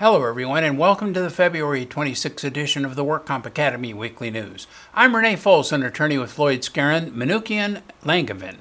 Hello, 0.00 0.26
everyone, 0.26 0.64
and 0.64 0.78
welcome 0.78 1.12
to 1.12 1.20
the 1.20 1.28
February 1.28 1.84
26th 1.84 2.42
edition 2.42 2.86
of 2.86 2.96
the 2.96 3.04
WorkComp 3.04 3.44
Academy 3.44 3.92
Weekly 3.92 4.30
News. 4.30 4.66
I'm 4.94 5.14
Renee 5.14 5.36
Folsom, 5.36 5.82
attorney 5.82 6.16
with 6.16 6.32
Floyd 6.32 6.60
Skeren, 6.60 7.10
Manukian, 7.10 7.82
Langevin. 8.02 8.60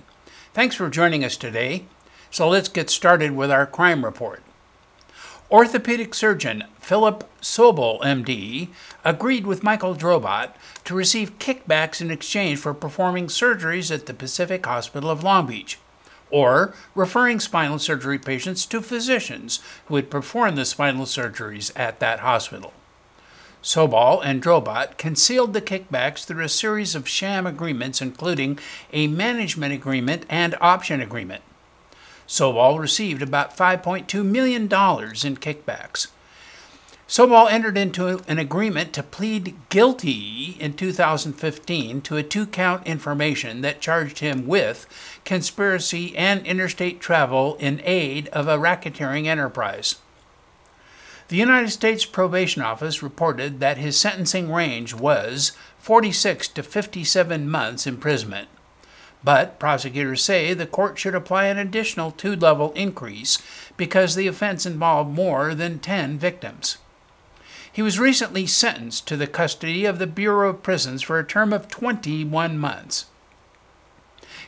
Thanks 0.53 0.75
for 0.75 0.89
joining 0.89 1.23
us 1.23 1.37
today. 1.37 1.85
So 2.29 2.49
let's 2.49 2.67
get 2.67 2.89
started 2.89 3.37
with 3.37 3.51
our 3.51 3.65
crime 3.65 4.03
report. 4.03 4.43
Orthopedic 5.49 6.13
surgeon 6.13 6.65
Philip 6.81 7.23
Sobol, 7.41 8.01
MD, 8.01 8.67
agreed 9.05 9.47
with 9.47 9.63
Michael 9.63 9.95
Drobot 9.95 10.51
to 10.83 10.93
receive 10.93 11.39
kickbacks 11.39 12.01
in 12.01 12.11
exchange 12.11 12.59
for 12.59 12.73
performing 12.73 13.27
surgeries 13.27 13.95
at 13.95 14.07
the 14.07 14.13
Pacific 14.13 14.65
Hospital 14.65 15.09
of 15.09 15.23
Long 15.23 15.47
Beach 15.47 15.79
or 16.31 16.73
referring 16.95 17.39
spinal 17.39 17.79
surgery 17.79 18.19
patients 18.19 18.65
to 18.65 18.81
physicians 18.81 19.59
who 19.87 19.95
had 19.95 20.09
performed 20.09 20.57
the 20.57 20.65
spinal 20.65 21.05
surgeries 21.05 21.71
at 21.75 21.99
that 21.99 22.19
hospital. 22.19 22.73
Sobol 23.61 24.21
and 24.23 24.41
Drobot 24.41 24.97
concealed 24.97 25.53
the 25.53 25.61
kickbacks 25.61 26.23
through 26.23 26.45
a 26.45 26.49
series 26.49 26.95
of 26.95 27.09
sham 27.09 27.45
agreements, 27.45 28.01
including 28.01 28.57
a 28.93 29.07
management 29.07 29.73
agreement 29.73 30.25
and 30.29 30.55
option 30.61 31.01
agreement. 31.01 31.43
Sobol 32.25 32.79
received 32.79 33.21
about 33.21 33.57
$5.2 33.57 34.23
million 34.23 34.63
in 34.63 34.67
kickbacks. 34.69 36.07
Sobol 37.09 37.51
entered 37.51 37.75
into 37.75 38.21
an 38.27 38.37
agreement 38.37 38.93
to 38.93 39.01
plead 39.01 39.55
guilty 39.69 40.55
in 40.59 40.73
2015 40.73 42.01
to 42.01 42.17
a 42.17 42.21
two 42.21 42.45
count 42.45 42.85
information 42.85 43.61
that 43.61 43.81
charged 43.81 44.19
him 44.19 44.45
with 44.45 44.85
conspiracy 45.25 46.15
and 46.15 46.45
interstate 46.45 46.99
travel 46.99 47.55
in 47.55 47.81
aid 47.83 48.27
of 48.27 48.47
a 48.47 48.59
racketeering 48.59 49.25
enterprise. 49.25 49.95
The 51.29 51.37
United 51.37 51.71
States 51.71 52.05
Probation 52.05 52.61
Office 52.61 53.01
reported 53.01 53.59
that 53.59 53.79
his 53.79 53.99
sentencing 53.99 54.51
range 54.51 54.93
was 54.93 55.53
46 55.79 56.49
to 56.49 56.61
57 56.61 57.49
months 57.49 57.87
imprisonment. 57.87 58.49
But 59.23 59.57
prosecutors 59.57 60.23
say 60.23 60.53
the 60.53 60.67
court 60.67 60.99
should 60.99 61.15
apply 61.15 61.45
an 61.45 61.57
additional 61.57 62.11
two 62.11 62.35
level 62.35 62.71
increase 62.73 63.39
because 63.77 64.13
the 64.13 64.27
offense 64.27 64.67
involved 64.67 65.09
more 65.09 65.55
than 65.55 65.79
10 65.79 66.19
victims. 66.19 66.77
He 67.79 67.83
was 67.83 67.97
recently 67.97 68.45
sentenced 68.45 69.07
to 69.07 69.15
the 69.15 69.25
custody 69.25 69.85
of 69.85 69.99
the 69.99 70.05
Bureau 70.05 70.49
of 70.49 70.61
Prisons 70.61 71.01
for 71.01 71.17
a 71.17 71.25
term 71.25 71.53
of 71.53 71.69
21 71.69 72.59
months. 72.59 73.05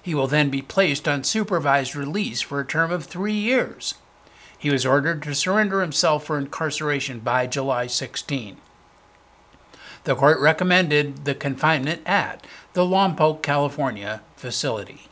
He 0.01 0.13
will 0.13 0.27
then 0.27 0.49
be 0.49 0.61
placed 0.61 1.07
on 1.07 1.23
supervised 1.23 1.95
release 1.95 2.41
for 2.41 2.59
a 2.59 2.65
term 2.65 2.91
of 2.91 3.05
three 3.05 3.31
years. 3.31 3.93
He 4.59 4.69
was 4.69 4.85
ordered 4.85 5.23
to 5.23 5.33
surrender 5.33 5.79
himself 5.79 6.25
for 6.25 6.37
incarceration 6.37 7.19
by 7.19 7.47
July 7.47 7.87
16. 7.87 8.57
The 10.03 10.15
court 10.15 10.37
recommended 10.41 11.23
the 11.23 11.33
confinement 11.33 12.01
at 12.05 12.45
the 12.73 12.85
Lompoc, 12.85 13.41
California 13.41 14.23
facility. 14.35 15.07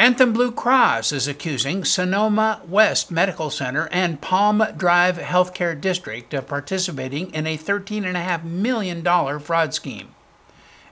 Anthem 0.00 0.32
Blue 0.32 0.50
Cross 0.50 1.12
is 1.12 1.28
accusing 1.28 1.84
Sonoma 1.84 2.62
West 2.66 3.10
Medical 3.10 3.50
Center 3.50 3.86
and 3.92 4.18
Palm 4.22 4.64
Drive 4.74 5.18
Healthcare 5.18 5.78
District 5.78 6.32
of 6.32 6.46
participating 6.46 7.30
in 7.34 7.46
a 7.46 7.58
$13.5 7.58 8.42
million 8.42 9.04
fraud 9.40 9.74
scheme. 9.74 10.14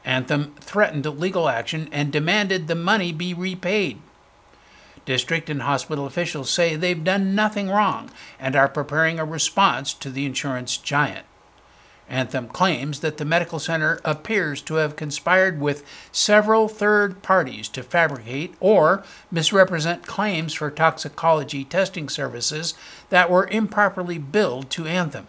Anthem 0.04 0.54
threatened 0.60 1.06
legal 1.06 1.48
action 1.48 1.88
and 1.90 2.12
demanded 2.12 2.68
the 2.68 2.74
money 2.74 3.10
be 3.10 3.32
repaid. 3.32 3.98
District 5.06 5.48
and 5.48 5.62
hospital 5.62 6.04
officials 6.04 6.50
say 6.50 6.76
they've 6.76 7.02
done 7.02 7.34
nothing 7.34 7.70
wrong 7.70 8.10
and 8.38 8.54
are 8.54 8.68
preparing 8.68 9.18
a 9.18 9.24
response 9.24 9.94
to 9.94 10.10
the 10.10 10.26
insurance 10.26 10.76
giant. 10.76 11.24
Anthem 12.08 12.48
claims 12.48 13.00
that 13.00 13.19
the 13.19 13.24
medical 13.24 13.58
center 13.58 14.00
appears 14.04 14.62
to 14.62 14.74
have 14.74 14.96
conspired 14.96 15.60
with 15.60 15.84
several 16.10 16.66
third 16.69 17.22
parties 17.22 17.69
to 17.69 17.82
fabricate 17.82 18.54
or 18.60 19.04
misrepresent 19.30 20.06
claims 20.06 20.54
for 20.54 20.70
toxicology 20.70 21.64
testing 21.64 22.08
services 22.08 22.74
that 23.10 23.30
were 23.30 23.47
improperly 23.48 24.18
billed 24.18 24.70
to 24.70 24.86
Anthem. 24.86 25.26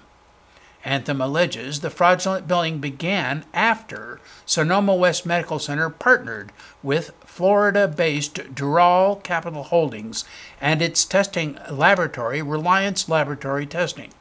Anthem 0.86 1.20
alleges 1.20 1.82
the 1.82 1.90
fraudulent 1.90 2.48
billing 2.48 2.80
began 2.80 3.44
after 3.54 4.22
Sonoma 4.46 4.96
West 4.96 5.26
Medical 5.26 5.60
Center 5.60 5.90
partnered 5.90 6.54
with 6.82 7.12
Florida 7.26 7.86
based 7.86 8.56
Durall 8.56 9.18
Capital 9.18 9.64
Holdings 9.64 10.24
and 10.62 10.82
its 10.82 11.04
testing 11.04 11.60
laboratory, 11.70 12.42
Reliance 12.42 13.10
Laboratory 13.10 13.66
Testing. 13.66 14.14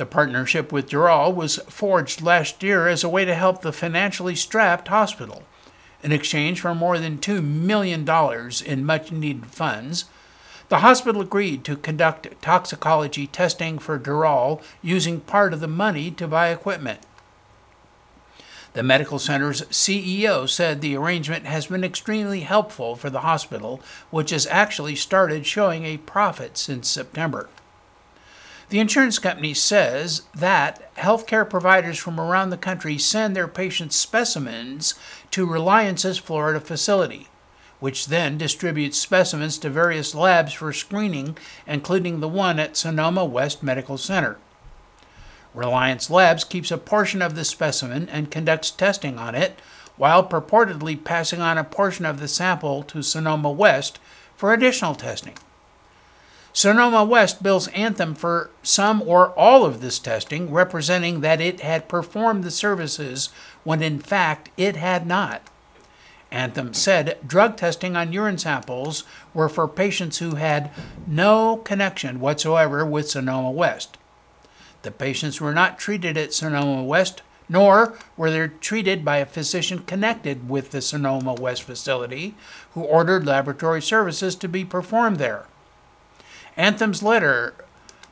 The 0.00 0.06
partnership 0.06 0.72
with 0.72 0.88
Durall 0.88 1.34
was 1.34 1.58
forged 1.68 2.22
last 2.22 2.62
year 2.62 2.88
as 2.88 3.04
a 3.04 3.08
way 3.10 3.26
to 3.26 3.34
help 3.34 3.60
the 3.60 3.70
financially 3.70 4.34
strapped 4.34 4.88
hospital. 4.88 5.42
In 6.02 6.10
exchange 6.10 6.62
for 6.62 6.74
more 6.74 6.98
than 6.98 7.18
$2 7.18 7.44
million 7.44 8.08
in 8.64 8.86
much 8.86 9.12
needed 9.12 9.44
funds, 9.48 10.06
the 10.70 10.78
hospital 10.78 11.20
agreed 11.20 11.64
to 11.64 11.76
conduct 11.76 12.40
toxicology 12.40 13.26
testing 13.26 13.78
for 13.78 13.98
Durall 13.98 14.62
using 14.80 15.20
part 15.20 15.52
of 15.52 15.60
the 15.60 15.68
money 15.68 16.10
to 16.12 16.26
buy 16.26 16.48
equipment. 16.48 17.00
The 18.72 18.82
medical 18.82 19.18
center's 19.18 19.60
CEO 19.64 20.48
said 20.48 20.80
the 20.80 20.96
arrangement 20.96 21.44
has 21.44 21.66
been 21.66 21.84
extremely 21.84 22.40
helpful 22.40 22.96
for 22.96 23.10
the 23.10 23.20
hospital, 23.20 23.82
which 24.08 24.30
has 24.30 24.46
actually 24.46 24.96
started 24.96 25.44
showing 25.44 25.84
a 25.84 25.98
profit 25.98 26.56
since 26.56 26.88
September. 26.88 27.50
The 28.70 28.78
insurance 28.78 29.18
company 29.18 29.52
says 29.52 30.22
that 30.32 30.94
healthcare 30.94 31.48
providers 31.48 31.98
from 31.98 32.20
around 32.20 32.50
the 32.50 32.56
country 32.56 32.98
send 32.98 33.34
their 33.34 33.48
patients 33.48 33.96
specimens 33.96 34.94
to 35.32 35.44
Reliance's 35.44 36.18
Florida 36.18 36.60
facility, 36.60 37.26
which 37.80 38.06
then 38.06 38.38
distributes 38.38 38.96
specimens 38.96 39.58
to 39.58 39.70
various 39.70 40.14
labs 40.14 40.52
for 40.52 40.72
screening, 40.72 41.36
including 41.66 42.20
the 42.20 42.28
one 42.28 42.60
at 42.60 42.76
Sonoma 42.76 43.24
West 43.24 43.60
Medical 43.60 43.98
Center. 43.98 44.38
Reliance 45.52 46.08
Labs 46.08 46.44
keeps 46.44 46.70
a 46.70 46.78
portion 46.78 47.20
of 47.20 47.34
the 47.34 47.44
specimen 47.44 48.08
and 48.08 48.30
conducts 48.30 48.70
testing 48.70 49.18
on 49.18 49.34
it, 49.34 49.58
while 49.96 50.24
purportedly 50.24 51.02
passing 51.02 51.40
on 51.40 51.58
a 51.58 51.64
portion 51.64 52.06
of 52.06 52.20
the 52.20 52.28
sample 52.28 52.84
to 52.84 53.02
Sonoma 53.02 53.50
West 53.50 53.98
for 54.36 54.52
additional 54.52 54.94
testing. 54.94 55.34
Sonoma 56.52 57.04
West 57.04 57.42
bills 57.42 57.68
Anthem 57.68 58.14
for 58.14 58.50
some 58.62 59.02
or 59.02 59.28
all 59.38 59.64
of 59.64 59.80
this 59.80 60.00
testing, 60.00 60.50
representing 60.50 61.20
that 61.20 61.40
it 61.40 61.60
had 61.60 61.88
performed 61.88 62.42
the 62.42 62.50
services 62.50 63.28
when 63.62 63.82
in 63.82 64.00
fact 64.00 64.50
it 64.56 64.74
had 64.74 65.06
not. 65.06 65.42
Anthem 66.32 66.74
said 66.74 67.18
drug 67.26 67.56
testing 67.56 67.96
on 67.96 68.12
urine 68.12 68.38
samples 68.38 69.04
were 69.32 69.48
for 69.48 69.68
patients 69.68 70.18
who 70.18 70.36
had 70.36 70.70
no 71.06 71.56
connection 71.58 72.20
whatsoever 72.20 72.84
with 72.84 73.10
Sonoma 73.10 73.50
West. 73.50 73.96
The 74.82 74.90
patients 74.90 75.40
were 75.40 75.52
not 75.52 75.78
treated 75.78 76.16
at 76.16 76.32
Sonoma 76.32 76.82
West, 76.82 77.22
nor 77.48 77.96
were 78.16 78.30
they 78.30 78.48
treated 78.60 79.04
by 79.04 79.18
a 79.18 79.26
physician 79.26 79.80
connected 79.80 80.48
with 80.48 80.70
the 80.70 80.80
Sonoma 80.80 81.34
West 81.34 81.62
facility 81.62 82.34
who 82.74 82.82
ordered 82.82 83.26
laboratory 83.26 83.82
services 83.82 84.34
to 84.36 84.48
be 84.48 84.64
performed 84.64 85.18
there. 85.18 85.46
Anthem's 86.60 87.02
letter 87.02 87.54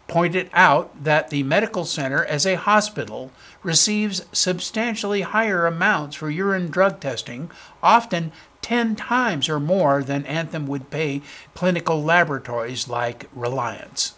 pointed 0.06 0.48
out 0.54 1.04
that 1.04 1.28
the 1.28 1.42
medical 1.42 1.84
center, 1.84 2.24
as 2.24 2.46
a 2.46 2.54
hospital, 2.54 3.30
receives 3.62 4.24
substantially 4.32 5.20
higher 5.20 5.66
amounts 5.66 6.16
for 6.16 6.30
urine 6.30 6.68
drug 6.68 6.98
testing, 6.98 7.50
often 7.82 8.32
10 8.62 8.96
times 8.96 9.50
or 9.50 9.60
more 9.60 10.02
than 10.02 10.24
Anthem 10.24 10.66
would 10.66 10.88
pay 10.88 11.20
clinical 11.54 12.02
laboratories 12.02 12.88
like 12.88 13.28
Reliance. 13.34 14.14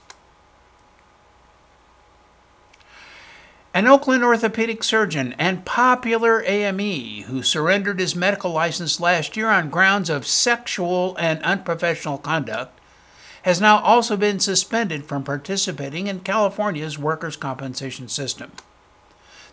An 3.74 3.88
Oakland 3.88 4.22
orthopedic 4.22 4.84
surgeon 4.84 5.34
and 5.40 5.64
popular 5.64 6.40
AME 6.44 7.24
who 7.24 7.42
surrendered 7.42 7.98
his 7.98 8.14
medical 8.14 8.52
license 8.52 9.00
last 9.00 9.36
year 9.36 9.48
on 9.48 9.70
grounds 9.70 10.08
of 10.08 10.24
sexual 10.24 11.16
and 11.18 11.42
unprofessional 11.42 12.18
conduct 12.18 12.79
has 13.42 13.60
now 13.60 13.78
also 13.80 14.16
been 14.16 14.40
suspended 14.40 15.04
from 15.04 15.24
participating 15.24 16.06
in 16.06 16.20
California's 16.20 16.98
workers' 16.98 17.36
compensation 17.36 18.08
system. 18.08 18.52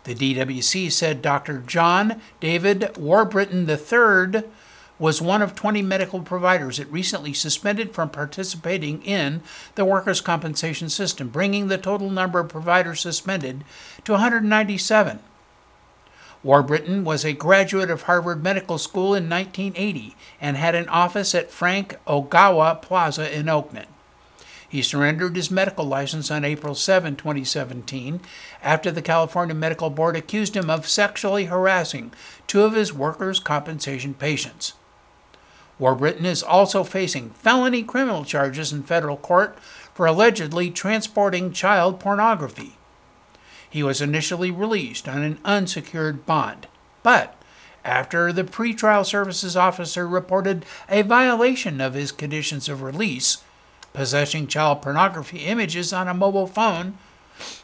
The 0.04 0.14
DWC 0.14 0.90
said 0.92 1.22
Dr. 1.22 1.58
John 1.58 2.20
David 2.40 2.80
Warbritton 2.94 3.68
III 3.68 4.48
was 4.98 5.22
one 5.22 5.42
of 5.42 5.54
20 5.54 5.82
medical 5.82 6.20
providers 6.20 6.78
it 6.78 6.90
recently 6.90 7.32
suspended 7.32 7.94
from 7.94 8.10
participating 8.10 9.02
in 9.02 9.42
the 9.74 9.84
workers' 9.84 10.20
compensation 10.20 10.88
system, 10.88 11.28
bringing 11.28 11.68
the 11.68 11.78
total 11.78 12.10
number 12.10 12.40
of 12.40 12.48
providers 12.48 13.00
suspended 13.00 13.64
to 14.04 14.12
197. 14.12 15.20
Warbritton 16.44 17.02
was 17.02 17.24
a 17.24 17.32
graduate 17.32 17.90
of 17.90 18.02
Harvard 18.02 18.44
Medical 18.44 18.78
School 18.78 19.14
in 19.14 19.28
1980 19.28 20.14
and 20.40 20.56
had 20.56 20.74
an 20.74 20.88
office 20.88 21.34
at 21.34 21.50
Frank 21.50 21.96
Ogawa 22.06 22.80
Plaza 22.80 23.36
in 23.36 23.48
Oakland. 23.48 23.88
He 24.68 24.82
surrendered 24.82 25.34
his 25.34 25.50
medical 25.50 25.86
license 25.86 26.30
on 26.30 26.44
April 26.44 26.74
7, 26.74 27.16
2017, 27.16 28.20
after 28.62 28.90
the 28.90 29.02
California 29.02 29.54
Medical 29.54 29.90
Board 29.90 30.14
accused 30.14 30.56
him 30.56 30.68
of 30.68 30.88
sexually 30.88 31.46
harassing 31.46 32.12
two 32.46 32.62
of 32.62 32.74
his 32.74 32.92
workers' 32.92 33.40
compensation 33.40 34.14
patients. 34.14 34.74
Warburton 35.78 36.26
is 36.26 36.42
also 36.42 36.84
facing 36.84 37.30
felony 37.30 37.82
criminal 37.82 38.24
charges 38.24 38.72
in 38.72 38.82
federal 38.82 39.16
court 39.16 39.58
for 39.94 40.06
allegedly 40.06 40.70
transporting 40.70 41.52
child 41.52 41.98
pornography. 41.98 42.77
He 43.70 43.82
was 43.82 44.00
initially 44.00 44.50
released 44.50 45.08
on 45.08 45.22
an 45.22 45.38
unsecured 45.44 46.24
bond, 46.24 46.66
but 47.02 47.34
after 47.84 48.32
the 48.32 48.44
pretrial 48.44 49.04
services 49.04 49.56
officer 49.56 50.06
reported 50.06 50.64
a 50.88 51.02
violation 51.02 51.80
of 51.80 51.94
his 51.94 52.12
conditions 52.12 52.68
of 52.68 52.82
release, 52.82 53.38
possessing 53.92 54.46
child 54.46 54.82
pornography 54.82 55.38
images 55.38 55.92
on 55.92 56.08
a 56.08 56.14
mobile 56.14 56.46
phone, 56.46 56.98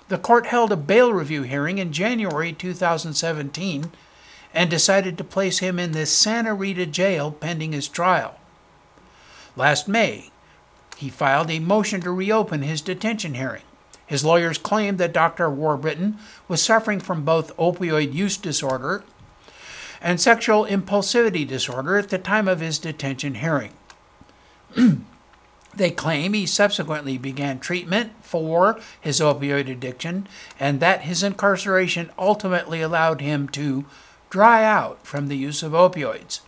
the 0.08 0.18
court 0.18 0.46
held 0.46 0.72
a 0.72 0.76
bail 0.76 1.12
review 1.12 1.42
hearing 1.42 1.78
in 1.78 1.92
January 1.92 2.52
2017 2.52 3.90
and 4.52 4.70
decided 4.70 5.18
to 5.18 5.24
place 5.24 5.58
him 5.58 5.78
in 5.78 5.92
the 5.92 6.06
Santa 6.06 6.54
Rita 6.54 6.86
jail 6.86 7.32
pending 7.32 7.72
his 7.72 7.88
trial. 7.88 8.38
Last 9.56 9.88
May, 9.88 10.30
he 10.96 11.08
filed 11.08 11.50
a 11.50 11.58
motion 11.58 12.00
to 12.02 12.10
reopen 12.10 12.62
his 12.62 12.80
detention 12.80 13.34
hearing. 13.34 13.62
His 14.06 14.24
lawyers 14.24 14.58
claimed 14.58 14.98
that 14.98 15.12
Dr. 15.12 15.50
Warburton 15.50 16.18
was 16.46 16.62
suffering 16.62 17.00
from 17.00 17.24
both 17.24 17.56
opioid 17.56 18.12
use 18.12 18.36
disorder 18.36 19.02
and 20.00 20.20
sexual 20.20 20.66
impulsivity 20.66 21.46
disorder 21.46 21.96
at 21.96 22.10
the 22.10 22.18
time 22.18 22.46
of 22.46 22.60
his 22.60 22.78
detention 22.78 23.36
hearing. 23.36 23.72
they 25.74 25.90
claim 25.90 26.34
he 26.34 26.46
subsequently 26.46 27.16
began 27.16 27.58
treatment 27.58 28.12
for 28.20 28.78
his 29.00 29.20
opioid 29.20 29.70
addiction 29.70 30.28
and 30.60 30.80
that 30.80 31.02
his 31.02 31.22
incarceration 31.22 32.10
ultimately 32.18 32.82
allowed 32.82 33.20
him 33.20 33.48
to 33.48 33.86
dry 34.28 34.64
out 34.64 35.06
from 35.06 35.28
the 35.28 35.36
use 35.36 35.62
of 35.62 35.72
opioids. 35.72 36.40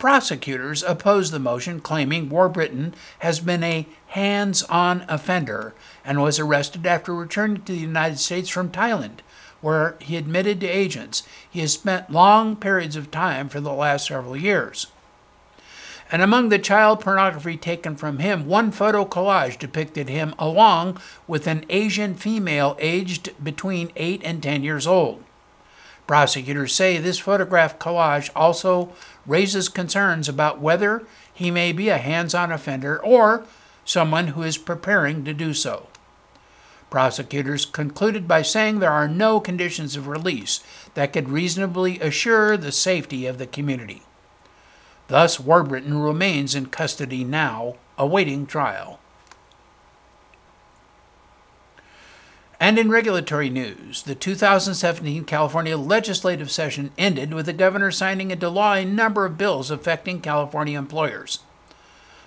Prosecutors 0.00 0.82
oppose 0.82 1.30
the 1.30 1.38
motion, 1.38 1.78
claiming 1.78 2.30
Warburton 2.30 2.94
has 3.18 3.38
been 3.38 3.62
a 3.62 3.86
hands 4.06 4.62
on 4.62 5.04
offender 5.08 5.74
and 6.06 6.22
was 6.22 6.38
arrested 6.38 6.86
after 6.86 7.14
returning 7.14 7.62
to 7.64 7.72
the 7.72 7.78
United 7.78 8.18
States 8.18 8.48
from 8.48 8.70
Thailand, 8.70 9.18
where 9.60 9.96
he 10.00 10.16
admitted 10.16 10.58
to 10.60 10.66
agents 10.66 11.22
he 11.50 11.60
has 11.60 11.74
spent 11.74 12.10
long 12.10 12.56
periods 12.56 12.96
of 12.96 13.10
time 13.10 13.50
for 13.50 13.60
the 13.60 13.74
last 13.74 14.06
several 14.06 14.38
years. 14.38 14.86
And 16.10 16.22
among 16.22 16.48
the 16.48 16.58
child 16.58 17.00
pornography 17.00 17.58
taken 17.58 17.94
from 17.94 18.20
him, 18.20 18.46
one 18.46 18.70
photo 18.70 19.04
collage 19.04 19.58
depicted 19.58 20.08
him 20.08 20.34
along 20.38 20.98
with 21.28 21.46
an 21.46 21.66
Asian 21.68 22.14
female 22.14 22.74
aged 22.80 23.34
between 23.44 23.92
8 23.96 24.22
and 24.24 24.42
10 24.42 24.62
years 24.62 24.86
old. 24.86 25.22
Prosecutors 26.10 26.74
say 26.74 26.98
this 26.98 27.20
photograph 27.20 27.78
collage 27.78 28.30
also 28.34 28.92
raises 29.26 29.68
concerns 29.68 30.28
about 30.28 30.60
whether 30.60 31.06
he 31.32 31.52
may 31.52 31.70
be 31.70 31.88
a 31.88 31.98
hands 31.98 32.34
on 32.34 32.50
offender 32.50 33.00
or 33.04 33.44
someone 33.84 34.26
who 34.26 34.42
is 34.42 34.58
preparing 34.58 35.24
to 35.24 35.32
do 35.32 35.54
so. 35.54 35.86
Prosecutors 36.90 37.64
concluded 37.64 38.26
by 38.26 38.42
saying 38.42 38.80
there 38.80 38.90
are 38.90 39.06
no 39.06 39.38
conditions 39.38 39.94
of 39.94 40.08
release 40.08 40.58
that 40.94 41.12
could 41.12 41.28
reasonably 41.28 42.00
assure 42.00 42.56
the 42.56 42.72
safety 42.72 43.26
of 43.26 43.38
the 43.38 43.46
community. 43.46 44.02
Thus, 45.06 45.38
Warburton 45.38 45.96
remains 45.96 46.56
in 46.56 46.66
custody 46.66 47.22
now, 47.22 47.76
awaiting 47.96 48.46
trial. 48.46 48.98
And 52.60 52.78
in 52.78 52.90
regulatory 52.90 53.48
news, 53.48 54.02
the 54.02 54.14
2017 54.14 55.24
California 55.24 55.78
legislative 55.78 56.50
session 56.50 56.90
ended 56.98 57.32
with 57.32 57.46
the 57.46 57.54
governor 57.54 57.90
signing 57.90 58.30
into 58.30 58.50
law 58.50 58.74
a 58.74 58.84
number 58.84 59.24
of 59.24 59.38
bills 59.38 59.70
affecting 59.70 60.20
California 60.20 60.78
employers. 60.78 61.38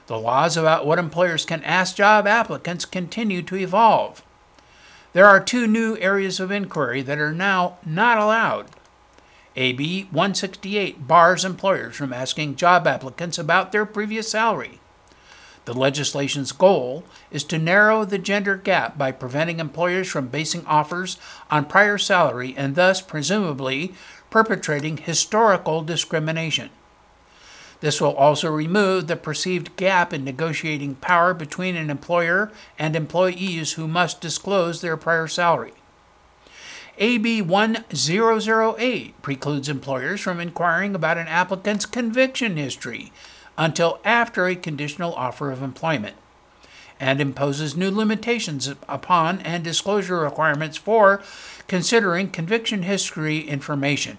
The 0.08 0.18
laws 0.18 0.58
about 0.58 0.88
what 0.88 0.98
employers 0.98 1.46
can 1.46 1.64
ask 1.64 1.96
job 1.96 2.26
applicants 2.26 2.84
continue 2.84 3.44
to 3.44 3.56
evolve. 3.56 4.24
There 5.14 5.28
are 5.28 5.40
two 5.40 5.68
new 5.68 5.96
areas 6.00 6.40
of 6.40 6.52
inquiry 6.52 7.04
that 7.04 7.20
are 7.20 7.32
now 7.32 7.78
not 7.86 8.18
allowed. 8.18 8.72
AB 9.56 10.08
168 10.10 11.08
bars 11.08 11.46
employers 11.46 11.96
from 11.96 12.12
asking 12.12 12.56
job 12.56 12.88
applicants 12.88 13.38
about 13.38 13.72
their 13.72 13.86
previous 13.86 14.32
salary. 14.32 14.80
The 15.66 15.74
legislation's 15.74 16.52
goal 16.52 17.06
is 17.32 17.44
to 17.46 17.58
narrow 17.58 18.04
the 18.04 18.18
gender 18.18 18.58
gap 18.58 18.98
by 18.98 19.12
preventing 19.12 19.60
employers 19.60 20.10
from 20.10 20.28
basing 20.28 20.66
offers 20.66 21.18
on 21.50 21.66
prior 21.66 21.98
salary 21.98 22.54
and 22.58 22.76
thus, 22.76 23.02
presumably, 23.02 23.94
perpetrating 24.30 24.98
historical 24.98 25.82
discrimination. 25.82 26.70
This 27.80 28.02
will 28.02 28.16
also 28.16 28.50
remove 28.50 29.08
the 29.08 29.16
perceived 29.16 29.76
gap 29.76 30.14
in 30.14 30.24
negotiating 30.24 30.96
power 30.96 31.34
between 31.34 31.76
an 31.76 31.90
employer 31.90 32.52
and 32.80 32.96
employees 32.96 33.74
who 33.74 33.88
must 33.88 34.22
disclose 34.22 34.82
their 34.82 34.98
prior 34.98 35.28
salary. 35.28 35.74
AB 36.98 37.42
1008 37.42 39.22
precludes 39.22 39.68
employers 39.68 40.22
from 40.22 40.40
inquiring 40.40 40.94
about 40.94 41.18
an 41.18 41.28
applicant's 41.28 41.86
conviction 41.86 42.56
history 42.56 43.12
until 43.58 44.00
after 44.04 44.48
a 44.48 44.56
conditional 44.56 45.14
offer 45.14 45.52
of 45.52 45.62
employment, 45.62 46.16
and 47.00 47.20
imposes 47.20 47.76
new 47.76 47.92
limitations 47.92 48.68
upon 48.88 49.40
and 49.42 49.64
disclosure 49.64 50.20
requirements 50.20 50.78
for 50.78 51.22
considering 51.68 52.30
conviction 52.30 52.84
history 52.84 53.40
information. 53.40 54.18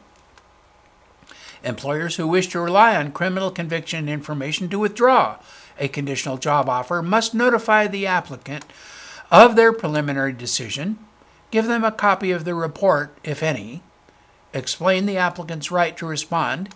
Employers 1.63 2.17
who 2.17 2.29
wish 2.29 2.49
to 2.49 2.61
rely 2.61 2.95
on 2.95 3.11
criminal 3.11 3.51
conviction 3.51 4.09
information 4.09 4.69
to 4.69 4.79
withdraw 4.79 5.39
a 5.79 5.89
conditional 5.89 6.37
job 6.37 6.69
offer 6.69 7.01
must 7.03 7.35
notify 7.35 7.87
the 7.87 8.07
applicant 8.07 8.65
of 9.31 9.57
their 9.57 9.73
preliminary 9.73 10.33
decision, 10.33 10.99
give 11.51 11.67
them 11.67 11.83
a 11.83 11.91
copy 11.91 12.31
of 12.31 12.45
the 12.45 12.55
report, 12.55 13.17
if 13.25 13.43
any, 13.43 13.83
explain 14.53 15.07
the 15.07 15.17
applicant's 15.17 15.71
right 15.71 15.97
to 15.97 16.07
respond, 16.07 16.69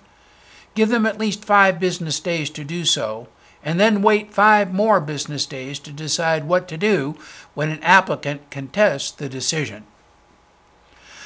Give 0.79 0.91
them 0.91 1.07
at 1.07 1.19
least 1.19 1.45
five 1.45 1.81
business 1.81 2.21
days 2.21 2.51
to 2.51 2.63
do 2.63 2.85
so, 2.85 3.27
and 3.65 3.81
then 3.81 4.01
wait 4.01 4.33
five 4.33 4.73
more 4.73 5.01
business 5.01 5.45
days 5.45 5.81
to 5.81 5.91
decide 5.91 6.45
what 6.45 6.69
to 6.69 6.77
do 6.77 7.17
when 7.55 7.71
an 7.71 7.83
applicant 7.83 8.49
contests 8.53 9.11
the 9.11 9.29
decision. 9.29 9.83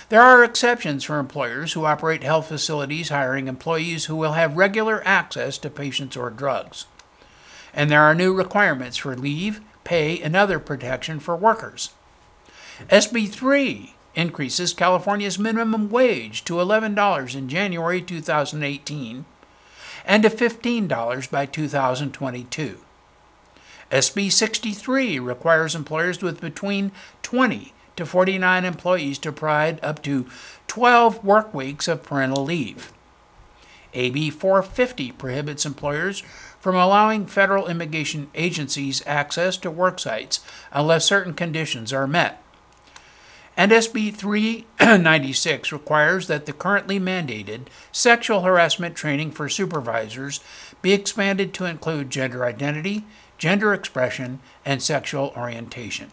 There 0.08 0.22
are 0.22 0.42
exceptions 0.42 1.04
for 1.04 1.18
employers 1.18 1.74
who 1.74 1.84
operate 1.84 2.22
health 2.22 2.48
facilities 2.48 3.10
hiring 3.10 3.46
employees 3.46 4.06
who 4.06 4.16
will 4.16 4.32
have 4.32 4.56
regular 4.56 5.06
access 5.06 5.58
to 5.58 5.68
patients 5.68 6.16
or 6.16 6.30
drugs. 6.30 6.86
And 7.74 7.90
there 7.90 8.04
are 8.04 8.14
new 8.14 8.32
requirements 8.32 8.96
for 8.96 9.14
leave, 9.14 9.60
pay, 9.84 10.18
and 10.18 10.34
other 10.34 10.58
protection 10.58 11.20
for 11.20 11.36
workers. 11.36 11.90
SB 12.88 13.28
3 13.28 13.96
increases 14.14 14.72
California's 14.72 15.38
minimum 15.38 15.90
wage 15.90 16.42
to 16.44 16.54
$11 16.54 17.36
in 17.36 17.50
January 17.50 18.00
2018 18.00 19.26
and 20.04 20.22
to 20.22 20.30
$15 20.30 21.30
by 21.30 21.46
2022. 21.46 22.78
SB 23.90 24.32
63 24.32 25.18
requires 25.18 25.74
employers 25.74 26.22
with 26.22 26.40
between 26.40 26.92
20 27.22 27.72
to 27.96 28.06
49 28.06 28.64
employees 28.64 29.18
to 29.18 29.32
provide 29.32 29.78
up 29.84 30.02
to 30.02 30.26
12 30.66 31.22
work 31.24 31.52
weeks 31.52 31.88
of 31.88 32.02
parental 32.02 32.44
leave. 32.44 32.92
AB 33.94 34.30
450 34.30 35.12
prohibits 35.12 35.66
employers 35.66 36.22
from 36.58 36.74
allowing 36.74 37.26
federal 37.26 37.68
immigration 37.68 38.30
agencies 38.34 39.02
access 39.06 39.58
to 39.58 39.70
work 39.70 39.98
sites 39.98 40.40
unless 40.72 41.04
certain 41.04 41.34
conditions 41.34 41.92
are 41.92 42.06
met. 42.06 42.41
And 43.62 43.70
SB 43.70 44.12
396 44.16 45.70
requires 45.70 46.26
that 46.26 46.46
the 46.46 46.52
currently 46.52 46.98
mandated 46.98 47.68
sexual 47.92 48.40
harassment 48.40 48.96
training 48.96 49.30
for 49.30 49.48
supervisors 49.48 50.40
be 50.82 50.92
expanded 50.92 51.54
to 51.54 51.66
include 51.66 52.10
gender 52.10 52.44
identity, 52.44 53.04
gender 53.38 53.72
expression, 53.72 54.40
and 54.64 54.82
sexual 54.82 55.32
orientation. 55.36 56.10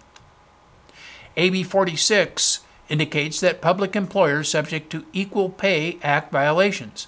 AB 1.38 1.64
46 1.64 2.60
indicates 2.88 3.40
that 3.40 3.62
public 3.62 3.96
employers 3.96 4.48
subject 4.48 4.92
to 4.92 5.08
Equal 5.12 5.50
Pay 5.50 5.98
Act 6.04 6.32
violations. 6.32 7.08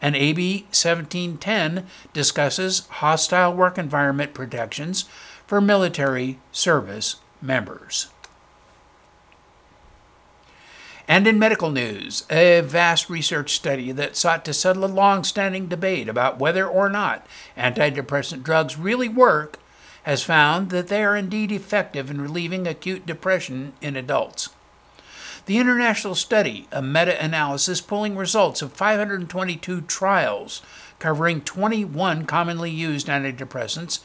And 0.00 0.14
AB 0.14 0.60
1710 0.66 1.88
discusses 2.12 2.86
hostile 2.86 3.52
work 3.52 3.78
environment 3.78 4.32
protections 4.32 5.06
for 5.44 5.60
military 5.60 6.38
service 6.52 7.16
members. 7.40 8.06
And 11.12 11.26
in 11.26 11.38
medical 11.38 11.70
news, 11.70 12.24
a 12.30 12.62
vast 12.62 13.10
research 13.10 13.52
study 13.52 13.92
that 13.92 14.16
sought 14.16 14.46
to 14.46 14.54
settle 14.54 14.82
a 14.82 14.86
long 14.86 15.24
standing 15.24 15.66
debate 15.66 16.08
about 16.08 16.38
whether 16.38 16.66
or 16.66 16.88
not 16.88 17.26
antidepressant 17.54 18.42
drugs 18.42 18.78
really 18.78 19.10
work 19.10 19.58
has 20.04 20.22
found 20.22 20.70
that 20.70 20.88
they 20.88 21.04
are 21.04 21.14
indeed 21.14 21.52
effective 21.52 22.10
in 22.10 22.18
relieving 22.18 22.66
acute 22.66 23.04
depression 23.04 23.74
in 23.82 23.94
adults. 23.94 24.48
The 25.44 25.58
international 25.58 26.14
study, 26.14 26.66
a 26.72 26.80
meta 26.80 27.22
analysis 27.22 27.82
pulling 27.82 28.16
results 28.16 28.62
of 28.62 28.72
522 28.72 29.82
trials 29.82 30.62
covering 30.98 31.42
21 31.42 32.24
commonly 32.24 32.70
used 32.70 33.08
antidepressants 33.08 33.98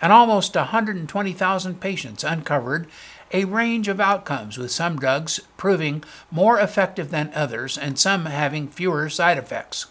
and 0.00 0.14
almost 0.14 0.54
120,000 0.54 1.80
patients, 1.80 2.24
uncovered 2.24 2.86
a 3.34 3.44
range 3.44 3.88
of 3.88 4.00
outcomes, 4.00 4.56
with 4.56 4.70
some 4.70 4.96
drugs 4.96 5.40
proving 5.56 6.04
more 6.30 6.58
effective 6.58 7.10
than 7.10 7.32
others 7.34 7.76
and 7.76 7.98
some 7.98 8.26
having 8.26 8.68
fewer 8.68 9.10
side 9.10 9.36
effects. 9.36 9.86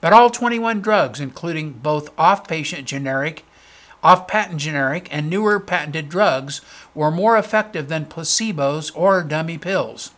But 0.00 0.12
all 0.12 0.30
21 0.30 0.80
drugs, 0.80 1.18
including 1.18 1.72
both 1.72 2.16
off 2.16 2.46
patient 2.46 2.86
generic 2.86 3.44
off 4.00 4.28
patent 4.28 4.60
generic 4.60 5.08
and 5.10 5.28
newer 5.28 5.58
patented 5.58 6.08
drugs 6.08 6.60
were 6.94 7.10
more 7.10 7.36
effective 7.36 7.88
than 7.88 8.06
placebos 8.06 8.92
or 8.94 9.24
dummy 9.24 9.58
pills. 9.58 10.12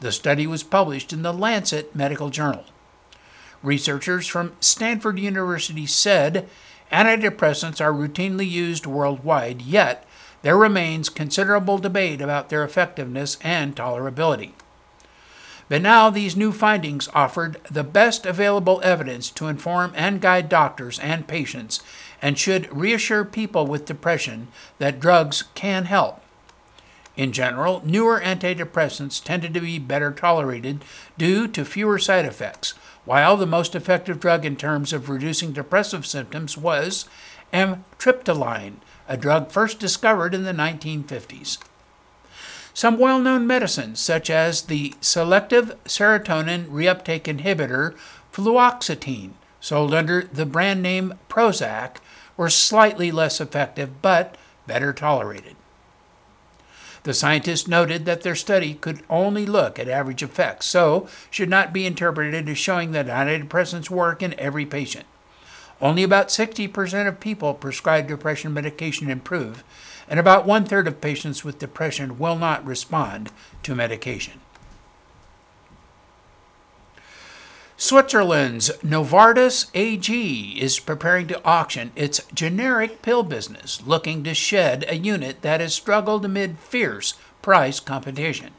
The 0.00 0.10
study 0.10 0.46
was 0.46 0.62
published 0.62 1.12
in 1.12 1.20
the 1.20 1.34
Lancet 1.34 1.94
Medical 1.94 2.30
Journal. 2.30 2.64
Researchers 3.62 4.26
from 4.26 4.54
Stanford 4.60 5.18
University 5.18 5.84
said 5.84 6.48
antidepressants 6.90 7.80
are 7.80 7.92
routinely 7.92 8.48
used 8.48 8.86
worldwide, 8.86 9.60
yet 9.60 10.07
there 10.42 10.56
remains 10.56 11.08
considerable 11.08 11.78
debate 11.78 12.20
about 12.20 12.48
their 12.48 12.64
effectiveness 12.64 13.36
and 13.42 13.74
tolerability. 13.74 14.52
But 15.68 15.82
now 15.82 16.08
these 16.08 16.36
new 16.36 16.52
findings 16.52 17.08
offered 17.14 17.58
the 17.70 17.84
best 17.84 18.24
available 18.24 18.80
evidence 18.82 19.30
to 19.32 19.48
inform 19.48 19.92
and 19.94 20.20
guide 20.20 20.48
doctors 20.48 20.98
and 21.00 21.28
patients 21.28 21.80
and 22.22 22.38
should 22.38 22.74
reassure 22.74 23.24
people 23.24 23.66
with 23.66 23.84
depression 23.84 24.48
that 24.78 25.00
drugs 25.00 25.44
can 25.54 25.84
help. 25.84 26.22
In 27.16 27.32
general, 27.32 27.82
newer 27.84 28.20
antidepressants 28.20 29.22
tended 29.22 29.52
to 29.54 29.60
be 29.60 29.78
better 29.78 30.12
tolerated 30.12 30.84
due 31.18 31.48
to 31.48 31.64
fewer 31.64 31.98
side 31.98 32.24
effects, 32.24 32.74
while 33.04 33.36
the 33.36 33.46
most 33.46 33.74
effective 33.74 34.20
drug 34.20 34.44
in 34.44 34.54
terms 34.54 34.92
of 34.92 35.08
reducing 35.08 35.52
depressive 35.52 36.06
symptoms 36.06 36.56
was 36.56 37.06
amitriptyline, 37.52 38.74
a 39.08 39.16
drug 39.16 39.50
first 39.50 39.78
discovered 39.78 40.34
in 40.34 40.44
the 40.44 40.52
1950s. 40.52 41.58
Some 42.74 42.98
well 42.98 43.18
known 43.18 43.46
medicines, 43.46 43.98
such 43.98 44.30
as 44.30 44.62
the 44.62 44.94
selective 45.00 45.76
serotonin 45.84 46.66
reuptake 46.66 47.22
inhibitor 47.22 47.96
fluoxetine, 48.32 49.32
sold 49.60 49.92
under 49.92 50.22
the 50.22 50.46
brand 50.46 50.82
name 50.82 51.14
Prozac, 51.28 51.96
were 52.36 52.50
slightly 52.50 53.10
less 53.10 53.40
effective 53.40 54.00
but 54.00 54.36
better 54.68 54.92
tolerated. 54.92 55.56
The 57.02 57.14
scientists 57.14 57.66
noted 57.66 58.04
that 58.04 58.22
their 58.22 58.36
study 58.36 58.74
could 58.74 59.02
only 59.08 59.46
look 59.46 59.78
at 59.78 59.88
average 59.88 60.22
effects, 60.22 60.66
so 60.66 61.08
should 61.30 61.48
not 61.48 61.72
be 61.72 61.86
interpreted 61.86 62.48
as 62.48 62.58
showing 62.58 62.92
that 62.92 63.06
antidepressants 63.06 63.90
work 63.90 64.22
in 64.22 64.38
every 64.38 64.66
patient. 64.66 65.06
Only 65.80 66.02
about 66.02 66.28
60% 66.28 67.06
of 67.06 67.20
people 67.20 67.54
prescribed 67.54 68.08
depression 68.08 68.52
medication 68.52 69.10
improve, 69.10 69.62
and 70.08 70.18
about 70.18 70.46
one 70.46 70.64
third 70.64 70.88
of 70.88 71.00
patients 71.00 71.44
with 71.44 71.58
depression 71.60 72.18
will 72.18 72.36
not 72.36 72.64
respond 72.64 73.30
to 73.62 73.74
medication. 73.74 74.40
Switzerland's 77.76 78.70
Novartis 78.78 79.70
AG 79.72 80.58
is 80.60 80.80
preparing 80.80 81.28
to 81.28 81.44
auction 81.44 81.92
its 81.94 82.20
generic 82.34 83.02
pill 83.02 83.22
business, 83.22 83.80
looking 83.86 84.24
to 84.24 84.34
shed 84.34 84.84
a 84.88 84.96
unit 84.96 85.42
that 85.42 85.60
has 85.60 85.74
struggled 85.74 86.24
amid 86.24 86.58
fierce 86.58 87.14
price 87.40 87.78
competition. 87.78 88.50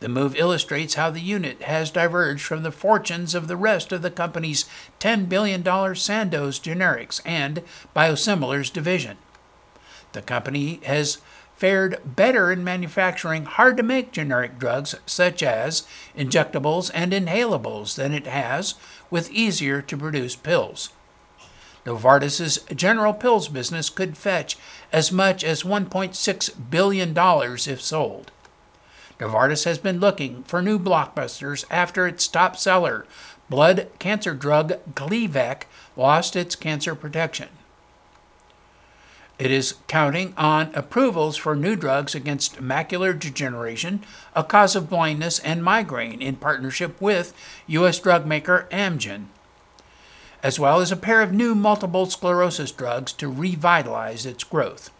The 0.00 0.08
move 0.08 0.34
illustrates 0.34 0.94
how 0.94 1.10
the 1.10 1.20
unit 1.20 1.62
has 1.62 1.90
diverged 1.90 2.42
from 2.42 2.62
the 2.62 2.72
fortunes 2.72 3.34
of 3.34 3.48
the 3.48 3.56
rest 3.56 3.92
of 3.92 4.00
the 4.00 4.10
company's 4.10 4.64
$10 4.98 5.28
billion 5.28 5.62
Sandoz 5.94 6.58
generics 6.58 7.20
and 7.26 7.62
biosimilars 7.94 8.72
division. 8.72 9.18
The 10.12 10.22
company 10.22 10.80
has 10.84 11.18
fared 11.54 12.00
better 12.04 12.50
in 12.50 12.64
manufacturing 12.64 13.44
hard 13.44 13.76
to 13.76 13.82
make 13.82 14.12
generic 14.12 14.58
drugs 14.58 14.94
such 15.04 15.42
as 15.42 15.86
injectables 16.16 16.90
and 16.94 17.12
inhalables 17.12 17.96
than 17.96 18.14
it 18.14 18.26
has 18.26 18.76
with 19.10 19.30
easier 19.30 19.82
to 19.82 19.96
produce 19.98 20.34
pills. 20.34 20.88
Novartis's 21.84 22.60
general 22.74 23.12
pills 23.12 23.48
business 23.48 23.90
could 23.90 24.16
fetch 24.16 24.56
as 24.90 25.12
much 25.12 25.44
as 25.44 25.62
$1.6 25.62 26.70
billion 26.70 27.14
if 27.14 27.82
sold. 27.82 28.32
Novartis 29.20 29.64
has 29.66 29.78
been 29.78 30.00
looking 30.00 30.42
for 30.44 30.62
new 30.62 30.78
blockbusters 30.78 31.64
after 31.70 32.06
its 32.06 32.26
top 32.26 32.56
seller, 32.56 33.06
blood 33.50 33.88
cancer 33.98 34.34
drug 34.34 34.72
Gleevec, 34.94 35.64
lost 35.94 36.36
its 36.36 36.56
cancer 36.56 36.94
protection. 36.94 37.48
It 39.38 39.50
is 39.50 39.76
counting 39.88 40.34
on 40.36 40.70
approvals 40.74 41.36
for 41.36 41.54
new 41.54 41.76
drugs 41.76 42.14
against 42.14 42.60
macular 42.60 43.18
degeneration, 43.18 44.04
a 44.34 44.44
cause 44.44 44.74
of 44.76 44.90
blindness, 44.90 45.38
and 45.38 45.64
migraine 45.64 46.20
in 46.20 46.36
partnership 46.36 47.00
with 47.00 47.34
U.S. 47.66 47.98
drug 47.98 48.26
maker 48.26 48.68
Amgen, 48.70 49.26
as 50.42 50.58
well 50.58 50.80
as 50.80 50.92
a 50.92 50.96
pair 50.96 51.20
of 51.22 51.32
new 51.32 51.54
multiple 51.54 52.06
sclerosis 52.06 52.72
drugs 52.72 53.12
to 53.14 53.28
revitalize 53.30 54.26
its 54.26 54.44
growth. 54.44 54.90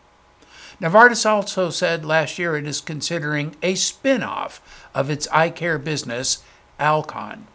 Novartis 0.81 1.29
also 1.29 1.69
said 1.69 2.05
last 2.05 2.39
year 2.39 2.57
it 2.57 2.67
is 2.67 2.81
considering 2.81 3.55
a 3.63 3.75
spin 3.75 4.23
off 4.23 4.89
of 4.95 5.11
its 5.11 5.29
eye 5.29 5.51
care 5.51 5.79
business, 5.79 6.43
Alcon. 6.79 7.47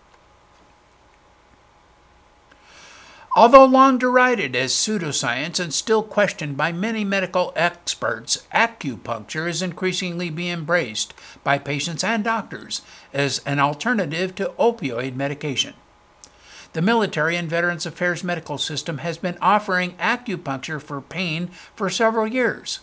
Although 3.37 3.65
long 3.65 3.97
derided 3.97 4.55
as 4.55 4.71
pseudoscience 4.71 5.59
and 5.59 5.73
still 5.73 6.03
questioned 6.03 6.55
by 6.55 6.71
many 6.71 7.03
medical 7.03 7.51
experts, 7.57 8.47
acupuncture 8.53 9.49
is 9.49 9.61
increasingly 9.61 10.29
being 10.29 10.53
embraced 10.53 11.13
by 11.43 11.57
patients 11.57 12.01
and 12.01 12.23
doctors 12.23 12.81
as 13.11 13.41
an 13.45 13.59
alternative 13.59 14.35
to 14.35 14.53
opioid 14.57 15.15
medication. 15.15 15.73
The 16.71 16.81
Military 16.81 17.35
and 17.35 17.49
Veterans 17.49 17.85
Affairs 17.85 18.23
medical 18.23 18.57
system 18.57 18.99
has 18.99 19.17
been 19.17 19.37
offering 19.41 19.97
acupuncture 19.97 20.81
for 20.81 21.01
pain 21.01 21.47
for 21.75 21.89
several 21.89 22.27
years. 22.27 22.79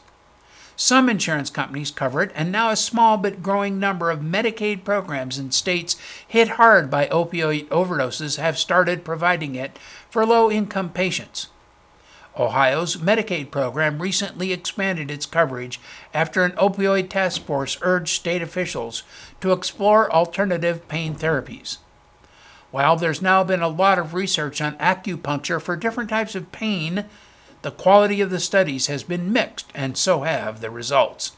Some 0.77 1.09
insurance 1.09 1.51
companies 1.51 1.91
cover 1.91 2.23
it, 2.23 2.33
and 2.35 2.51
now 2.51 2.71
a 2.71 2.77
small 2.77 3.19
but 3.19 3.43
growing 3.43 3.79
number 3.79 4.11
of 4.11 4.21
Medicaid 4.21 4.85
programs 4.85 5.39
in 5.39 5.53
states 5.53 5.97
hit 6.27 6.51
hard 6.51 6.91
by 6.91 7.07
opioid 7.09 7.69
overdoses 7.69 8.39
have 8.39 8.59
started 8.59 9.05
providing 9.05 9.55
it 9.55 9.79
for 10.09 10.25
low 10.25 10.51
income 10.51 10.91
patients. 10.91 11.49
Ohio's 12.39 12.97
Medicaid 12.97 13.51
program 13.51 14.01
recently 14.01 14.53
expanded 14.53 15.11
its 15.11 15.27
coverage 15.27 15.79
after 16.15 16.45
an 16.45 16.53
opioid 16.53 17.11
task 17.11 17.45
force 17.45 17.77
urged 17.83 18.15
state 18.15 18.41
officials 18.41 19.03
to 19.41 19.53
explore 19.53 20.11
alternative 20.11 20.89
pain 20.89 21.15
therapies. 21.15 21.77
While 22.71 22.97
there's 22.97 23.21
now 23.21 23.45
been 23.45 23.61
a 23.61 23.69
lot 23.69 23.99
of 23.99 24.15
research 24.15 24.63
on 24.63 24.79
acupuncture 24.79 25.61
for 25.61 25.77
different 25.77 26.09
types 26.09 26.35
of 26.35 26.51
pain, 26.53 27.05
the 27.63 27.71
quality 27.71 28.21
of 28.21 28.31
the 28.31 28.41
studies 28.41 28.89
has 28.89 29.03
been 29.03 29.33
mixed, 29.33 29.71
and 29.75 29.97
so 29.97 30.23
have 30.23 30.61
the 30.61 30.71
results. 30.71 31.33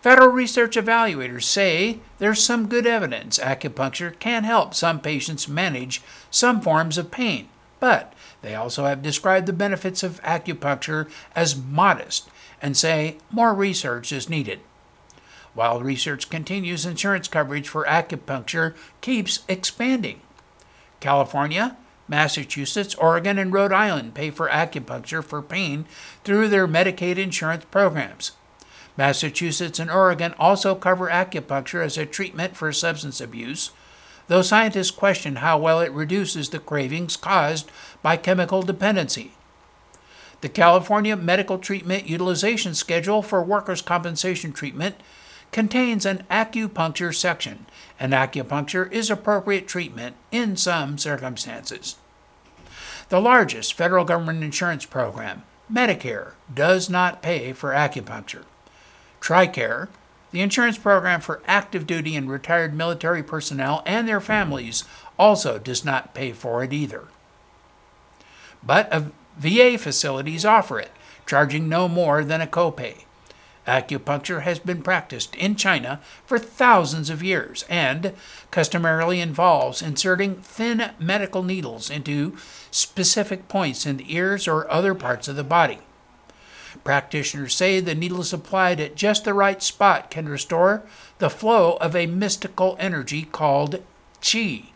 Federal 0.00 0.28
research 0.28 0.76
evaluators 0.76 1.44
say 1.44 1.98
there's 2.18 2.44
some 2.44 2.68
good 2.68 2.86
evidence 2.86 3.38
acupuncture 3.38 4.18
can 4.18 4.44
help 4.44 4.74
some 4.74 5.00
patients 5.00 5.48
manage 5.48 6.02
some 6.30 6.60
forms 6.60 6.98
of 6.98 7.10
pain, 7.10 7.48
but 7.80 8.12
they 8.42 8.54
also 8.54 8.84
have 8.84 9.02
described 9.02 9.46
the 9.46 9.52
benefits 9.54 10.02
of 10.02 10.22
acupuncture 10.22 11.10
as 11.34 11.56
modest 11.56 12.28
and 12.60 12.76
say 12.76 13.16
more 13.30 13.54
research 13.54 14.12
is 14.12 14.28
needed. 14.28 14.60
While 15.54 15.80
research 15.80 16.28
continues, 16.28 16.84
insurance 16.84 17.28
coverage 17.28 17.68
for 17.68 17.84
acupuncture 17.84 18.74
keeps 19.00 19.40
expanding. 19.48 20.20
California 21.00 21.76
Massachusetts, 22.06 22.94
Oregon, 22.96 23.38
and 23.38 23.52
Rhode 23.52 23.72
Island 23.72 24.14
pay 24.14 24.30
for 24.30 24.48
acupuncture 24.48 25.24
for 25.24 25.40
pain 25.40 25.86
through 26.22 26.48
their 26.48 26.68
Medicaid 26.68 27.16
insurance 27.16 27.64
programs. 27.70 28.32
Massachusetts 28.96 29.78
and 29.78 29.90
Oregon 29.90 30.34
also 30.38 30.74
cover 30.74 31.08
acupuncture 31.08 31.84
as 31.84 31.98
a 31.98 32.06
treatment 32.06 32.56
for 32.56 32.72
substance 32.72 33.20
abuse, 33.20 33.70
though 34.28 34.42
scientists 34.42 34.90
question 34.90 35.36
how 35.36 35.58
well 35.58 35.80
it 35.80 35.92
reduces 35.92 36.50
the 36.50 36.58
cravings 36.58 37.16
caused 37.16 37.70
by 38.02 38.16
chemical 38.16 38.62
dependency. 38.62 39.32
The 40.42 40.48
California 40.48 41.16
Medical 41.16 41.58
Treatment 41.58 42.06
Utilization 42.06 42.74
Schedule 42.74 43.22
for 43.22 43.42
Workers' 43.42 43.82
Compensation 43.82 44.52
Treatment 44.52 44.96
contains 45.54 46.04
an 46.04 46.24
acupuncture 46.28 47.14
section, 47.14 47.64
and 48.00 48.12
acupuncture 48.12 48.90
is 48.90 49.08
appropriate 49.08 49.68
treatment 49.68 50.16
in 50.32 50.56
some 50.56 50.98
circumstances. 50.98 51.94
The 53.08 53.20
largest 53.20 53.72
federal 53.74 54.04
government 54.04 54.42
insurance 54.42 54.84
program, 54.84 55.44
Medicare 55.72 56.32
does 56.52 56.90
not 56.90 57.22
pay 57.22 57.52
for 57.52 57.70
acupuncture. 57.70 58.42
TRICARE, 59.20 59.88
the 60.32 60.40
insurance 60.40 60.76
program 60.76 61.20
for 61.20 61.40
active 61.46 61.86
duty 61.86 62.16
and 62.16 62.28
retired 62.28 62.74
military 62.74 63.22
personnel 63.22 63.84
and 63.86 64.08
their 64.08 64.20
families, 64.20 64.82
also 65.20 65.60
does 65.60 65.84
not 65.84 66.14
pay 66.14 66.32
for 66.32 66.64
it 66.64 66.72
either. 66.72 67.04
But 68.60 69.12
VA 69.38 69.78
facilities 69.78 70.44
offer 70.44 70.80
it, 70.80 70.90
charging 71.26 71.68
no 71.68 71.86
more 71.86 72.24
than 72.24 72.40
a 72.40 72.46
copay. 72.48 73.04
Acupuncture 73.66 74.42
has 74.42 74.58
been 74.58 74.82
practiced 74.82 75.34
in 75.36 75.56
China 75.56 76.00
for 76.26 76.38
thousands 76.38 77.08
of 77.08 77.22
years 77.22 77.64
and 77.68 78.12
customarily 78.50 79.20
involves 79.20 79.80
inserting 79.80 80.36
thin 80.36 80.90
medical 80.98 81.42
needles 81.42 81.88
into 81.88 82.36
specific 82.70 83.48
points 83.48 83.86
in 83.86 83.96
the 83.96 84.14
ears 84.14 84.46
or 84.46 84.70
other 84.70 84.94
parts 84.94 85.28
of 85.28 85.36
the 85.36 85.44
body. 85.44 85.78
Practitioners 86.82 87.54
say 87.54 87.80
the 87.80 87.94
needles 87.94 88.32
applied 88.32 88.80
at 88.80 88.96
just 88.96 89.24
the 89.24 89.32
right 89.32 89.62
spot 89.62 90.10
can 90.10 90.28
restore 90.28 90.82
the 91.18 91.30
flow 91.30 91.78
of 91.80 91.96
a 91.96 92.06
mystical 92.06 92.76
energy 92.78 93.22
called 93.22 93.82
qi 94.20 94.66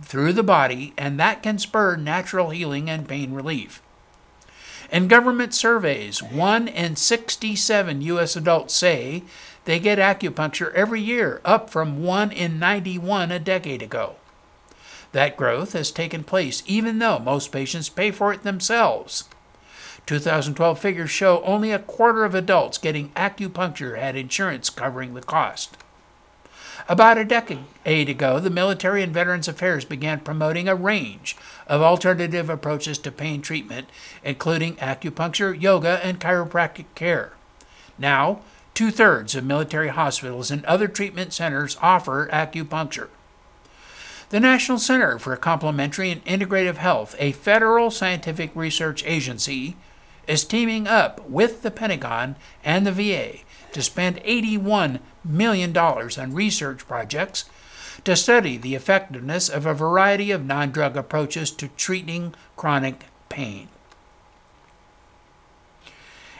through 0.00 0.32
the 0.32 0.42
body, 0.42 0.94
and 0.96 1.20
that 1.20 1.42
can 1.42 1.58
spur 1.58 1.96
natural 1.96 2.50
healing 2.50 2.88
and 2.88 3.06
pain 3.06 3.32
relief. 3.32 3.82
In 4.92 5.08
government 5.08 5.54
surveys, 5.54 6.22
1 6.22 6.68
in 6.68 6.96
67 6.96 8.02
U.S. 8.02 8.36
adults 8.36 8.74
say 8.74 9.22
they 9.64 9.80
get 9.80 9.98
acupuncture 9.98 10.70
every 10.74 11.00
year, 11.00 11.40
up 11.46 11.70
from 11.70 12.04
1 12.04 12.30
in 12.30 12.58
91 12.58 13.32
a 13.32 13.38
decade 13.38 13.80
ago. 13.80 14.16
That 15.12 15.38
growth 15.38 15.72
has 15.72 15.90
taken 15.90 16.24
place 16.24 16.62
even 16.66 16.98
though 16.98 17.18
most 17.18 17.50
patients 17.50 17.88
pay 17.88 18.10
for 18.10 18.34
it 18.34 18.42
themselves. 18.42 19.30
2012 20.04 20.78
figures 20.78 21.10
show 21.10 21.42
only 21.42 21.72
a 21.72 21.78
quarter 21.78 22.26
of 22.26 22.34
adults 22.34 22.76
getting 22.76 23.12
acupuncture 23.12 23.98
had 23.98 24.14
insurance 24.14 24.68
covering 24.68 25.14
the 25.14 25.22
cost. 25.22 25.78
About 26.88 27.18
a 27.18 27.24
decade 27.24 28.08
ago, 28.08 28.40
the 28.40 28.50
Military 28.50 29.02
and 29.02 29.14
Veterans 29.14 29.46
Affairs 29.46 29.84
began 29.84 30.20
promoting 30.20 30.68
a 30.68 30.74
range 30.74 31.36
of 31.68 31.80
alternative 31.80 32.50
approaches 32.50 32.98
to 32.98 33.12
pain 33.12 33.40
treatment, 33.40 33.88
including 34.24 34.76
acupuncture, 34.76 35.60
yoga, 35.60 36.00
and 36.02 36.20
chiropractic 36.20 36.86
care. 36.94 37.32
Now, 37.98 38.40
two 38.74 38.90
thirds 38.90 39.34
of 39.34 39.44
military 39.44 39.88
hospitals 39.88 40.50
and 40.50 40.64
other 40.64 40.88
treatment 40.88 41.32
centers 41.32 41.76
offer 41.80 42.28
acupuncture. 42.32 43.08
The 44.30 44.40
National 44.40 44.78
Center 44.78 45.18
for 45.18 45.36
Complementary 45.36 46.10
and 46.10 46.24
Integrative 46.24 46.76
Health, 46.76 47.14
a 47.18 47.32
federal 47.32 47.90
scientific 47.90 48.50
research 48.54 49.04
agency, 49.04 49.76
is 50.26 50.44
teaming 50.44 50.88
up 50.88 51.28
with 51.28 51.62
the 51.62 51.70
Pentagon 51.70 52.36
and 52.64 52.86
the 52.86 52.92
VA 52.92 53.40
to 53.72 53.82
spend 53.82 54.22
$81 54.22 55.00
million 55.24 55.76
on 55.76 56.34
research 56.34 56.86
projects 56.86 57.44
to 58.04 58.16
study 58.16 58.56
the 58.56 58.74
effectiveness 58.74 59.48
of 59.48 59.66
a 59.66 59.74
variety 59.74 60.30
of 60.30 60.44
non 60.44 60.70
drug 60.70 60.96
approaches 60.96 61.50
to 61.52 61.68
treating 61.68 62.34
chronic 62.56 63.04
pain. 63.28 63.68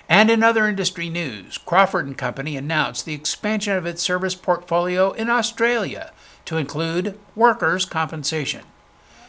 And 0.09 0.31
in 0.31 0.43
other 0.43 0.67
industry 0.67 1.09
news, 1.09 1.57
Crawford 1.59 2.07
and 2.07 2.19
Company 2.19 2.57
announced 2.57 3.07
the 3.07 3.15
expansion 3.15 3.77
of 3.77 3.87
its 3.87 4.03
service 4.03 4.35
portfolio 4.35 5.13
in 5.13 5.31
Australia 5.31 6.13
to 6.45 6.59
include 6.59 7.19
workers' 7.35 7.87
compensation. 7.87 8.65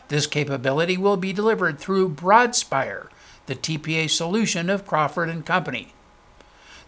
This 0.10 0.27
capability 0.27 0.98
will 0.98 1.18
be 1.18 1.31
delivered 1.31 1.79
through 1.79 2.09
Broadspire, 2.09 3.07
the 3.46 3.55
TPA 3.55 4.09
solution 4.09 4.70
of 4.70 4.85
Crawford 4.85 5.29
and 5.29 5.46
Company. 5.46 5.94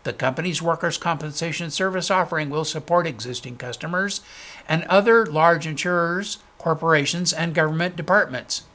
The 0.05 0.13
company's 0.13 0.61
workers' 0.61 0.99
compensation 0.99 1.71
service 1.71 2.11
offering 2.11 2.51
will 2.51 2.63
support 2.63 3.07
existing 3.07 3.57
customers 3.57 4.21
and 4.69 4.83
other 4.83 5.25
large 5.25 5.65
insurers, 5.65 6.37
corporations, 6.59 7.33
and 7.33 7.55
government 7.55 7.95
departments. 7.95 8.65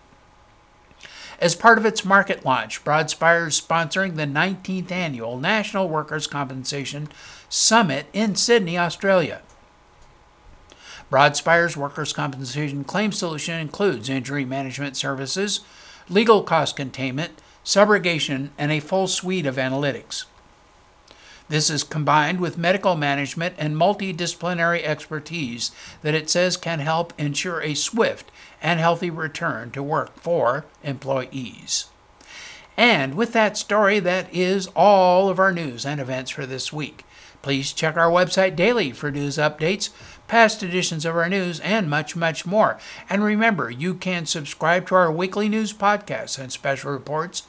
As 1.39 1.55
part 1.55 1.79
of 1.79 1.87
its 1.87 2.05
market 2.05 2.45
launch, 2.45 2.85
Broadspire 2.85 3.47
is 3.47 3.61
sponsoring 3.61 4.17
the 4.17 4.27
19th 4.27 4.91
annual 4.91 5.39
National 5.39 5.89
Workers' 5.89 6.27
Compensation 6.27 7.09
Summit 7.49 8.07
in 8.13 8.35
Sydney, 8.35 8.77
Australia. 8.77 9.41
Broadspire's 11.13 11.77
workers' 11.77 12.13
compensation 12.13 12.83
claim 12.83 13.13
solution 13.13 13.55
includes 13.61 14.09
injury 14.09 14.45
management 14.45 14.97
services, 14.97 15.61
legal 16.09 16.43
cost 16.43 16.75
containment, 16.75 17.41
subrogation, 17.65 18.51
and 18.59 18.73
a 18.73 18.81
full 18.81 19.07
suite 19.07 19.47
of 19.47 19.55
analytics. 19.55 20.25
This 21.51 21.69
is 21.69 21.83
combined 21.83 22.39
with 22.39 22.57
medical 22.57 22.95
management 22.95 23.57
and 23.59 23.75
multidisciplinary 23.75 24.85
expertise 24.85 25.73
that 26.01 26.15
it 26.15 26.31
says 26.31 26.57
can 26.57 26.79
help 26.79 27.13
ensure 27.19 27.61
a 27.61 27.75
swift 27.75 28.31
and 28.63 28.79
healthy 28.79 29.11
return 29.11 29.73
to 29.73 29.83
work 29.83 30.17
for 30.17 30.65
employees. 30.85 31.87
And 32.77 33.17
with 33.17 33.33
that 33.33 33.57
story, 33.57 33.99
that 33.99 34.33
is 34.33 34.69
all 34.77 35.29
of 35.29 35.41
our 35.41 35.51
news 35.51 35.85
and 35.85 36.01
events 36.01 36.31
for 36.31 36.47
this 36.47 36.73
week. 36.73 37.05
Please 37.43 37.73
check 37.73 37.97
our 37.97 38.11
website 38.11 38.55
daily 38.55 38.93
for 38.93 39.11
news 39.11 39.37
updates, 39.37 39.91
past 40.29 40.63
editions 40.63 41.05
of 41.05 41.17
our 41.17 41.29
news, 41.29 41.59
and 41.61 41.91
much, 41.91 42.15
much 42.15 42.47
more. 42.47 42.79
And 43.09 43.25
remember, 43.25 43.73
you 43.73 43.95
can 43.95 44.25
subscribe 44.25 44.87
to 44.87 44.95
our 44.95 45.11
weekly 45.11 45.49
news 45.49 45.73
podcasts 45.73 46.39
and 46.39 46.53
special 46.53 46.93
reports 46.93 47.43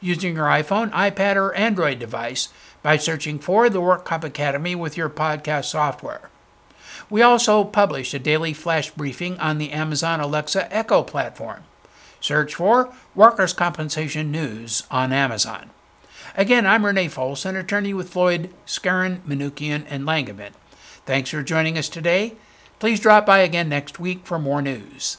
using 0.00 0.36
your 0.36 0.46
iPhone, 0.46 0.92
iPad, 0.92 1.34
or 1.34 1.52
Android 1.54 1.98
device 1.98 2.50
by 2.82 2.96
searching 2.96 3.38
for 3.38 3.68
the 3.68 3.80
WorkComp 3.80 4.24
Academy 4.24 4.74
with 4.74 4.96
your 4.96 5.08
podcast 5.08 5.66
software. 5.66 6.30
We 7.10 7.22
also 7.22 7.64
publish 7.64 8.12
a 8.12 8.18
daily 8.18 8.52
flash 8.52 8.90
briefing 8.90 9.38
on 9.38 9.58
the 9.58 9.72
Amazon 9.72 10.20
Alexa 10.20 10.72
Echo 10.74 11.02
platform. 11.02 11.64
Search 12.20 12.54
for 12.54 12.92
Workers' 13.14 13.52
Compensation 13.52 14.30
News 14.30 14.82
on 14.90 15.12
Amazon. 15.12 15.70
Again, 16.36 16.66
I'm 16.66 16.84
Renee 16.84 17.08
Folsom, 17.08 17.56
attorney 17.56 17.94
with 17.94 18.10
Floyd, 18.10 18.50
Skeren, 18.66 19.20
Manukian, 19.20 19.84
and 19.88 20.04
Langevin. 20.04 20.52
Thanks 21.06 21.30
for 21.30 21.42
joining 21.42 21.78
us 21.78 21.88
today. 21.88 22.34
Please 22.78 23.00
drop 23.00 23.26
by 23.26 23.38
again 23.38 23.68
next 23.68 23.98
week 23.98 24.24
for 24.24 24.38
more 24.38 24.62
news. 24.62 25.18